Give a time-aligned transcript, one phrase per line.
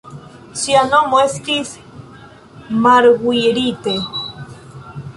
[0.61, 1.75] Ŝia nomo estis
[2.87, 3.99] Marguerite.